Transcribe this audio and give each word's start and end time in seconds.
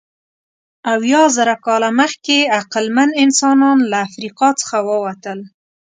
اویازره 0.93 1.55
کاله 1.65 1.89
مخکې 1.99 2.37
عقلمن 2.59 3.09
انسانان 3.23 3.77
له 3.91 3.97
افریقا 4.07 4.49
څخه 4.61 4.77
ووتل. 4.89 5.39